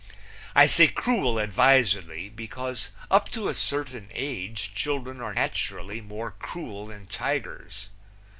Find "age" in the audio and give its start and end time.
4.15-4.71